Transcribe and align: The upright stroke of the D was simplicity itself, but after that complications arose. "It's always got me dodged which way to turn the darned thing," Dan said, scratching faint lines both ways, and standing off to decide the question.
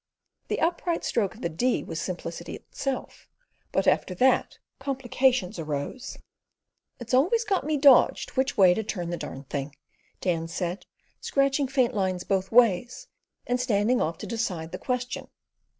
The 0.47 0.59
upright 0.59 1.03
stroke 1.03 1.35
of 1.35 1.41
the 1.41 1.47
D 1.49 1.83
was 1.83 2.01
simplicity 2.01 2.55
itself, 2.55 3.27
but 3.71 3.85
after 3.85 4.15
that 4.15 4.57
complications 4.79 5.59
arose. 5.59 6.17
"It's 6.99 7.13
always 7.13 7.43
got 7.43 7.67
me 7.67 7.77
dodged 7.77 8.31
which 8.31 8.57
way 8.57 8.73
to 8.73 8.81
turn 8.81 9.11
the 9.11 9.17
darned 9.17 9.49
thing," 9.51 9.75
Dan 10.19 10.47
said, 10.47 10.87
scratching 11.19 11.67
faint 11.67 11.93
lines 11.93 12.23
both 12.23 12.51
ways, 12.51 13.09
and 13.45 13.59
standing 13.61 14.01
off 14.01 14.17
to 14.17 14.25
decide 14.25 14.71
the 14.71 14.79
question. 14.79 15.27